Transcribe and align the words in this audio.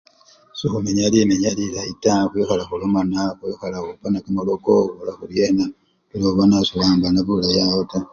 Sekhumenya 0.57 1.05
limenya 1.13 1.51
lilayi 1.59 1.93
taa 2.03 2.23
khwikhala 2.29 2.63
khulomana 2.69 3.21
khwekhala 3.37 3.77
khupana 3.85 4.17
kamaloko, 4.25 4.71
khukhola 4.85 5.11
khuryena 5.19 5.65
kila 6.09 6.25
obona 6.31 6.55
sekhuwambana 6.65 7.19
bulayi 7.27 7.59
awo 7.63 7.81
taa. 7.91 8.07